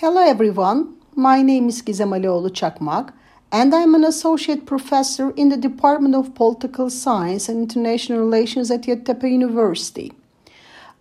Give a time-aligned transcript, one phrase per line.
[0.00, 3.12] Hello everyone, my name is Gizem Alioğlu Çakmak
[3.50, 8.86] and I'm an associate professor in the Department of Political Science and International Relations at
[8.86, 10.12] Yeditepe University.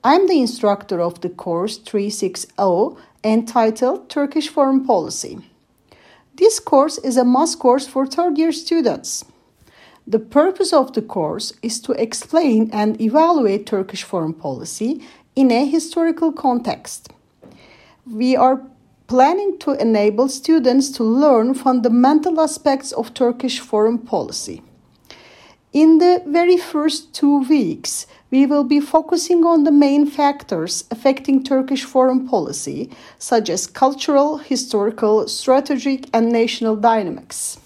[0.03, 5.37] I'm the instructor of the course 360 entitled Turkish Foreign Policy.
[6.33, 9.23] This course is a must course for third year students.
[10.07, 15.03] The purpose of the course is to explain and evaluate Turkish foreign policy
[15.35, 17.09] in a historical context.
[18.11, 18.61] We are
[19.07, 24.61] planning to enable students to learn fundamental aspects of Turkish foreign policy.
[25.73, 31.43] In the very first two weeks, we will be focusing on the main factors affecting
[31.43, 37.59] Turkish foreign policy, such as cultural, historical, strategic, and national dynamics.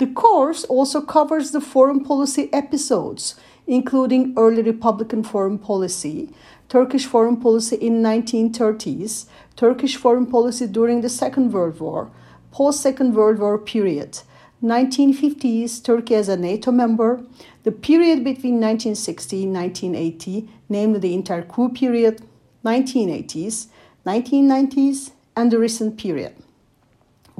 [0.00, 3.34] The course also covers the foreign policy episodes,
[3.66, 6.30] including early Republican foreign policy,
[6.70, 12.10] Turkish foreign policy in 1930s, Turkish foreign policy during the Second World War,
[12.50, 14.22] post-Second World War period,
[14.62, 17.22] 1950s Turkey as a NATO member,
[17.64, 22.22] the period between 1960 and 1980, namely the inter-coup period,
[22.64, 23.66] 1980s,
[24.06, 26.34] 1990s, and the recent period.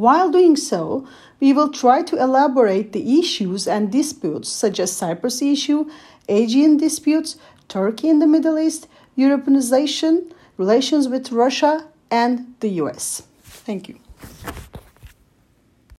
[0.01, 1.07] While doing so,
[1.41, 5.91] we will try to elaborate the issues and disputes such as Cyprus issue,
[6.27, 7.37] Aegean disputes,
[7.69, 13.25] Turkey in the Middle East, Europeanization, relations with Russia, and the US.
[13.43, 13.99] Thank you.